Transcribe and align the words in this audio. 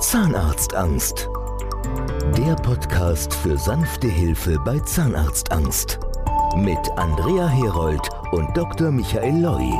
Zahnarztangst. 0.00 1.30
Der 2.36 2.54
Podcast 2.56 3.32
für 3.32 3.56
sanfte 3.56 4.08
Hilfe 4.08 4.58
bei 4.62 4.78
Zahnarztangst. 4.80 5.98
Mit 6.54 6.78
Andrea 6.96 7.48
Herold 7.48 8.06
und 8.32 8.54
Dr. 8.54 8.90
Michael 8.90 9.40
Loi. 9.40 9.72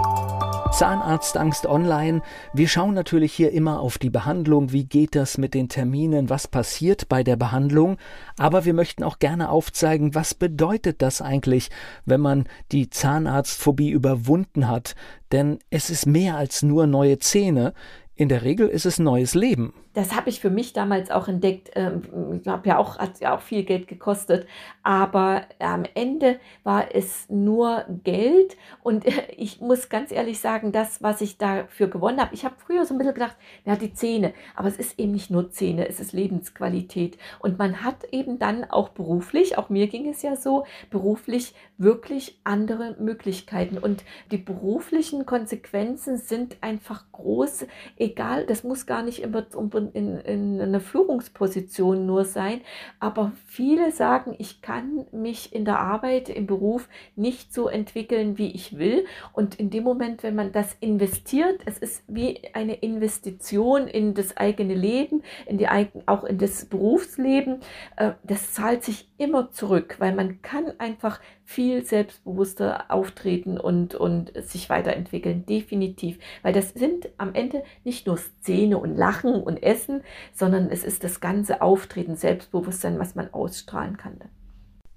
Zahnarztangst 0.73 1.67
online. 1.67 2.23
Wir 2.55 2.67
schauen 2.67 2.95
natürlich 2.95 3.35
hier 3.35 3.53
immer 3.53 3.81
auf 3.81 3.99
die 3.99 4.09
Behandlung. 4.09 4.73
Wie 4.73 4.85
geht 4.85 5.15
das 5.15 5.37
mit 5.37 5.53
den 5.53 5.69
Terminen? 5.69 6.31
Was 6.31 6.49
passiert 6.49 7.11
bei 7.11 7.23
der 7.23 7.37
Behandlung? 7.37 7.99
Aber 8.39 8.65
wir 8.65 8.75
möchten 8.75 9.03
auch 9.03 9.19
gerne 9.19 9.51
aufzeigen, 9.51 10.15
was 10.15 10.35
bedeutet 10.35 11.03
das 11.03 11.21
eigentlich, 11.21 11.71
wenn 12.07 12.23
man 12.23 12.45
die 12.73 12.89
Zahnarztphobie 12.89 13.91
überwunden 13.91 14.69
hat? 14.69 14.95
Denn 15.33 15.59
es 15.71 15.91
ist 15.91 16.07
mehr 16.07 16.37
als 16.37 16.63
nur 16.63 16.87
neue 16.87 17.19
Zähne. 17.19 17.75
In 18.19 18.31
der 18.31 18.43
Regel 18.43 18.69
ist 18.69 18.87
es 18.87 18.99
neues 18.99 19.35
Leben 19.35 19.75
das 19.97 20.15
habe 20.15 20.29
ich 20.29 20.41
für 20.41 20.51
mich 20.51 20.75
damals 20.75 21.11
auch 21.11 21.27
entdeckt. 21.27 21.71
Ähm, 21.75 22.03
ich 22.43 22.47
habe 22.47 22.69
ja 22.69 22.77
auch, 22.77 22.99
hat 22.99 23.19
ja 23.21 23.35
auch 23.35 23.41
viel 23.41 23.65
Geld 23.65 23.89
gekostet. 23.89 24.47
Aber 24.83 25.47
am 25.59 25.85
Ende 25.95 26.39
war 26.65 26.95
es 26.95 27.27
nur 27.31 27.87
Geld. 28.05 28.59
Und 28.83 29.07
ich 29.39 29.63
muss 29.63 29.89
ganz 29.89 30.13
ehrlich 30.13 30.39
sagen, 30.39 30.71
das, 30.71 31.03
was 31.03 31.23
ich 31.23 31.39
dafür 31.39 31.89
gewonnen 31.89 32.21
habe, 32.21 32.35
ich 32.35 32.45
habe 32.45 32.57
früher 32.59 32.85
so 32.85 32.93
ein 32.93 32.99
bisschen 32.99 33.15
gedacht, 33.15 33.37
ja, 33.65 33.75
die 33.75 33.95
Zähne. 33.95 34.35
Aber 34.55 34.69
es 34.69 34.77
ist 34.77 34.99
eben 34.99 35.13
nicht 35.13 35.31
nur 35.31 35.51
Zähne, 35.51 35.89
es 35.89 35.99
ist 35.99 36.13
Lebensqualität. 36.13 37.17
Und 37.39 37.59
man 37.59 37.83
hat 37.83 38.05
eben 38.13 38.39
dann 38.39 38.65
auch 38.65 38.91
beruflich, 38.91 39.57
auch 39.57 39.71
mir 39.71 39.87
ging 39.87 40.07
es 40.11 40.21
ja 40.21 40.37
so, 40.37 40.67
beruflich 40.91 41.55
wirklich 41.79 42.39
andere 42.45 42.97
Möglichkeiten. 43.01 43.79
Und 43.79 44.05
die 44.31 44.37
beruflichen 44.37 45.25
Konsequenzen 45.25 46.19
sind 46.19 46.59
einfach 46.61 47.11
groß. 47.13 47.65
Egal, 48.07 48.47
das 48.47 48.63
muss 48.63 48.87
gar 48.87 49.03
nicht 49.03 49.21
immer 49.21 49.45
in, 49.93 50.19
in 50.21 50.61
einer 50.61 50.79
Führungsposition 50.79 52.07
nur 52.07 52.25
sein, 52.25 52.61
aber 53.01 53.33
viele 53.47 53.91
sagen, 53.91 54.37
ich 54.39 54.63
kann 54.63 55.07
mich 55.11 55.53
in 55.53 55.65
der 55.65 55.81
Arbeit, 55.81 56.29
im 56.29 56.47
Beruf 56.47 56.89
nicht 57.17 57.53
so 57.53 57.67
entwickeln, 57.67 58.39
wie 58.39 58.53
ich 58.53 58.79
will. 58.79 59.07
Und 59.33 59.57
in 59.57 59.71
dem 59.71 59.83
Moment, 59.83 60.23
wenn 60.23 60.37
man 60.37 60.53
das 60.53 60.77
investiert, 60.79 61.63
es 61.65 61.79
ist 61.79 62.05
wie 62.07 62.43
eine 62.53 62.75
Investition 62.75 63.89
in 63.89 64.15
das 64.15 64.37
eigene 64.37 64.75
Leben, 64.75 65.25
in 65.47 65.59
die, 65.59 65.67
auch 66.07 66.23
in 66.23 66.39
das 66.39 66.67
Berufsleben, 66.67 67.59
äh, 67.97 68.13
das 68.23 68.55
zahlt 68.55 68.85
sich 68.85 69.09
immer 69.19 69.51
zurück, 69.51 69.97
weil 69.99 70.15
man 70.15 70.43
kann 70.43 70.79
einfach 70.79 71.19
viel 71.47 71.85
selbstbewusster 71.85 72.91
auftreten 72.91 73.59
und, 73.59 73.95
und 73.95 74.33
sich 74.47 74.69
weiterentwickeln, 74.69 75.47
definitiv. 75.47 76.19
Weil 76.43 76.53
das 76.53 76.71
sind 76.71 77.09
am 77.19 77.35
Ende 77.35 77.63
nicht 77.85 78.07
nur 78.07 78.17
Szene 78.17 78.79
und 78.79 78.97
Lachen 78.97 79.43
und 79.43 79.63
Essen, 79.63 80.03
sondern 80.35 80.69
es 80.71 80.85
ist 80.85 81.05
das 81.05 81.21
ganze 81.21 81.63
Auftreten, 81.63 82.17
Selbstbewusstsein, 82.17 82.99
was 82.99 83.15
man 83.15 83.33
ausstrahlen 83.33 83.97
kann. 83.97 84.19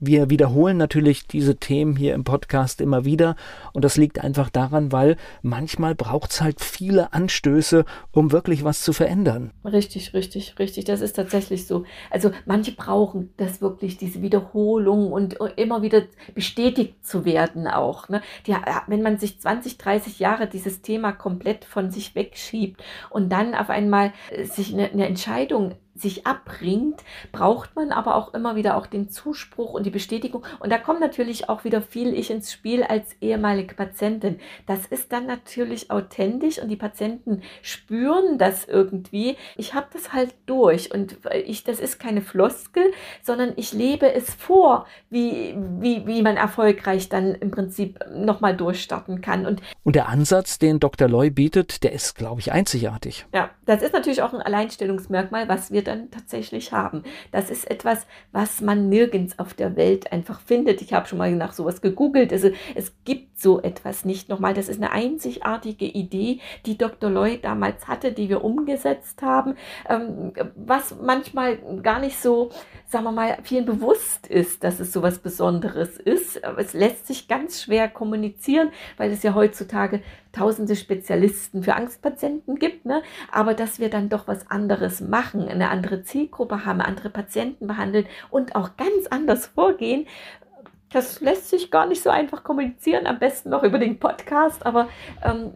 Wir 0.01 0.29
wiederholen 0.29 0.77
natürlich 0.77 1.27
diese 1.27 1.57
Themen 1.57 1.97
hier 1.97 2.13
im 2.13 2.23
Podcast 2.23 2.79
immer 2.79 3.03
wieder 3.03 3.35
und 3.73 3.83
das 3.83 3.97
liegt 3.97 4.23
einfach 4.23 4.49
daran, 4.49 4.93
weil 4.93 5.17
manchmal 5.41 5.93
braucht 5.93 6.31
es 6.31 6.41
halt 6.41 6.61
viele 6.61 7.11
Anstöße, 7.11 7.83
um 8.11 8.31
wirklich 8.31 8.63
was 8.63 8.81
zu 8.81 8.93
verändern. 8.93 9.51
Richtig, 9.65 10.13
richtig, 10.13 10.57
richtig. 10.57 10.85
Das 10.85 11.01
ist 11.01 11.17
tatsächlich 11.17 11.67
so. 11.67 11.83
Also 12.09 12.31
manche 12.45 12.71
brauchen 12.71 13.33
das 13.35 13.61
wirklich, 13.61 13.97
diese 13.97 14.21
Wiederholung 14.21 15.11
und 15.11 15.37
immer 15.57 15.81
wieder 15.81 16.03
bestätigt 16.33 17.05
zu 17.05 17.25
werden 17.25 17.67
auch. 17.67 18.07
Ne? 18.07 18.21
Die, 18.47 18.55
wenn 18.87 19.01
man 19.01 19.17
sich 19.17 19.41
20, 19.41 19.77
30 19.77 20.19
Jahre 20.19 20.47
dieses 20.47 20.81
Thema 20.81 21.11
komplett 21.11 21.65
von 21.65 21.91
sich 21.91 22.15
wegschiebt 22.15 22.81
und 23.09 23.29
dann 23.29 23.53
auf 23.53 23.69
einmal 23.69 24.13
sich 24.43 24.73
eine, 24.73 24.89
eine 24.91 25.07
Entscheidung 25.07 25.75
sich 26.01 26.25
abbringt, 26.25 27.03
braucht 27.31 27.75
man 27.75 27.91
aber 27.91 28.15
auch 28.15 28.33
immer 28.33 28.55
wieder 28.55 28.77
auch 28.77 28.87
den 28.87 29.09
Zuspruch 29.09 29.73
und 29.73 29.85
die 29.85 29.89
Bestätigung. 29.89 30.43
Und 30.59 30.71
da 30.71 30.77
kommt 30.77 30.99
natürlich 30.99 31.49
auch 31.49 31.63
wieder 31.63 31.81
viel 31.81 32.13
ich 32.13 32.31
ins 32.31 32.51
Spiel 32.51 32.83
als 32.83 33.15
ehemalige 33.21 33.75
Patientin. 33.75 34.39
Das 34.65 34.85
ist 34.85 35.11
dann 35.11 35.25
natürlich 35.25 35.91
authentisch 35.91 36.59
und 36.61 36.69
die 36.69 36.75
Patienten 36.75 37.41
spüren 37.61 38.37
das 38.37 38.65
irgendwie. 38.65 39.37
Ich 39.57 39.73
habe 39.73 39.87
das 39.93 40.13
halt 40.13 40.33
durch 40.45 40.93
und 40.93 41.17
ich, 41.45 41.63
das 41.63 41.79
ist 41.79 41.99
keine 41.99 42.21
Floskel, 42.21 42.83
sondern 43.23 43.53
ich 43.55 43.73
lebe 43.73 44.11
es 44.13 44.33
vor, 44.33 44.85
wie, 45.09 45.55
wie, 45.79 46.05
wie 46.07 46.21
man 46.21 46.37
erfolgreich 46.37 47.09
dann 47.09 47.35
im 47.35 47.51
Prinzip 47.51 47.99
nochmal 48.13 48.55
durchstarten 48.55 49.21
kann. 49.21 49.45
Und, 49.45 49.61
und 49.83 49.95
der 49.95 50.09
Ansatz, 50.09 50.59
den 50.59 50.79
Dr. 50.79 51.07
Loy 51.07 51.29
bietet, 51.29 51.83
der 51.83 51.93
ist, 51.93 52.15
glaube 52.15 52.39
ich, 52.39 52.51
einzigartig. 52.51 53.25
Ja, 53.33 53.49
das 53.65 53.81
ist 53.81 53.93
natürlich 53.93 54.21
auch 54.21 54.33
ein 54.33 54.41
Alleinstellungsmerkmal, 54.41 55.47
was 55.47 55.71
wir 55.71 55.83
dann 55.89 56.11
tatsächlich 56.11 56.71
haben. 56.71 57.03
Das 57.31 57.49
ist 57.49 57.69
etwas, 57.69 58.05
was 58.31 58.61
man 58.61 58.89
nirgends 58.89 59.39
auf 59.39 59.53
der 59.53 59.75
Welt 59.75 60.11
einfach 60.11 60.39
findet. 60.39 60.81
Ich 60.81 60.93
habe 60.93 61.07
schon 61.07 61.17
mal 61.17 61.31
nach 61.31 61.53
sowas 61.53 61.81
gegoogelt. 61.81 62.31
Also 62.31 62.51
es 62.75 62.93
gibt 63.03 63.39
so 63.39 63.61
etwas 63.61 64.05
nicht 64.05 64.29
nochmal. 64.29 64.53
Das 64.53 64.69
ist 64.69 64.81
eine 64.81 64.91
einzigartige 64.91 65.85
Idee, 65.85 66.39
die 66.65 66.77
Dr. 66.77 67.09
Lloyd 67.09 67.43
damals 67.43 67.87
hatte, 67.87 68.11
die 68.11 68.29
wir 68.29 68.43
umgesetzt 68.43 69.21
haben, 69.21 69.55
ähm, 69.89 70.33
was 70.55 70.95
manchmal 71.01 71.57
gar 71.81 71.99
nicht 71.99 72.19
so, 72.19 72.51
sagen 72.87 73.05
wir 73.05 73.11
mal, 73.11 73.37
vielen 73.43 73.65
bewusst 73.65 74.27
ist, 74.27 74.63
dass 74.63 74.79
es 74.79 74.93
sowas 74.93 75.19
Besonderes 75.19 75.97
ist. 75.97 76.43
Aber 76.43 76.59
es 76.59 76.73
lässt 76.73 77.07
sich 77.07 77.27
ganz 77.27 77.63
schwer 77.63 77.87
kommunizieren, 77.87 78.71
weil 78.97 79.11
es 79.11 79.23
ja 79.23 79.33
heutzutage 79.33 80.01
tausende 80.31 80.75
Spezialisten 80.75 81.63
für 81.63 81.75
Angstpatienten 81.75 82.55
gibt, 82.57 82.85
ne? 82.85 83.01
aber 83.31 83.53
dass 83.53 83.79
wir 83.79 83.89
dann 83.89 84.09
doch 84.09 84.27
was 84.27 84.49
anderes 84.49 85.01
machen, 85.01 85.47
eine 85.47 85.69
andere 85.69 86.03
Zielgruppe 86.03 86.65
haben, 86.65 86.81
andere 86.81 87.09
Patienten 87.09 87.67
behandeln 87.67 88.05
und 88.29 88.55
auch 88.55 88.77
ganz 88.77 89.07
anders 89.09 89.47
vorgehen, 89.47 90.05
das 90.91 91.21
lässt 91.21 91.49
sich 91.49 91.69
gar 91.69 91.85
nicht 91.85 92.01
so 92.01 92.09
einfach 92.09 92.43
kommunizieren, 92.43 93.05
am 93.05 93.19
besten 93.19 93.49
noch 93.49 93.63
über 93.63 93.77
den 93.77 93.99
Podcast, 93.99 94.65
aber 94.65 94.89
ähm, 95.23 95.51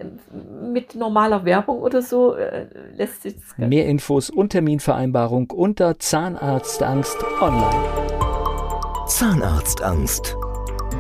mit 0.72 0.96
normaler 0.96 1.44
Werbung 1.44 1.80
oder 1.80 2.02
so 2.02 2.36
äh, 2.36 2.68
lässt 2.96 3.24
sich 3.24 3.36
das. 3.36 3.58
Mehr 3.58 3.88
Infos 3.88 4.30
und 4.30 4.50
Terminvereinbarung 4.50 5.50
unter 5.50 5.98
Zahnarztangst 5.98 7.18
online. 7.42 7.90
Zahnarztangst 9.08 10.38